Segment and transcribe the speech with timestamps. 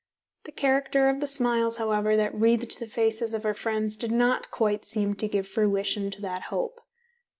[0.45, 4.49] The character of the smiles, however, that wreathed the faces of her friends did not
[4.49, 6.81] quite seem to give fruition to that hope.